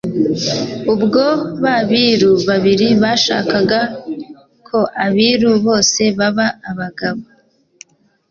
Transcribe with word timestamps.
Ubwo 0.93 1.23
ba 1.63 1.75
biru 1.89 2.31
babiri 2.47 2.87
bashakaga 3.03 3.79
kjo 4.65 4.81
abiru 5.05 5.51
bose 5.65 6.01
baba 6.17 6.47
abagabo 6.69 7.21